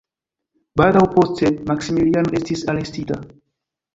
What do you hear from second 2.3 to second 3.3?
estis arestita.